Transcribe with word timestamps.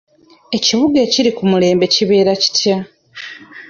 Ekibuga 0.57 0.97
ekiri 1.05 1.31
ku 1.37 1.43
mulembe 1.51 1.85
kibeera 1.93 2.33
kitya? 2.41 2.77